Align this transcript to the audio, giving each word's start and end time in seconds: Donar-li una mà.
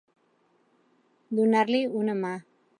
Donar-li 1.41 1.85
una 2.03 2.21
mà. 2.25 2.37